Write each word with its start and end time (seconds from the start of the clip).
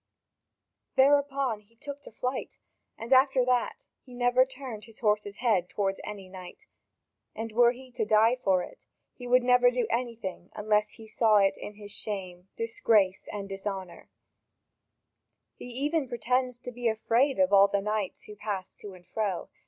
Thereupon 0.95 1.59
he 1.59 1.75
took 1.75 2.01
to 2.01 2.11
flight, 2.11 2.57
and 2.97 3.13
after 3.13 3.45
that 3.45 3.85
he 4.03 4.15
never 4.15 4.47
turned 4.47 4.85
his 4.85 5.01
horse's 5.01 5.35
head 5.35 5.69
toward 5.69 6.01
any 6.03 6.27
knight, 6.27 6.65
and 7.35 7.51
were 7.51 7.71
he 7.71 7.91
to 7.91 8.03
die 8.03 8.35
for 8.37 8.63
it, 8.63 8.87
he 9.13 9.27
would 9.27 9.43
never 9.43 9.69
do 9.69 9.85
anything 9.91 10.49
unless 10.55 10.93
he 10.93 11.05
saw 11.07 11.37
in 11.37 11.51
it 11.55 11.73
his 11.75 11.91
shame, 11.91 12.49
disgrace, 12.57 13.27
and 13.31 13.47
dishonour; 13.47 14.09
he 15.53 15.65
even 15.67 16.09
pretends 16.09 16.57
to 16.57 16.71
be 16.71 16.87
afraid 16.87 17.37
of 17.37 17.53
all 17.53 17.67
the 17.67 17.79
knights 17.79 18.23
who 18.23 18.35
pass 18.35 18.73
to 18.73 18.95
and 18.95 19.05
fro. 19.05 19.49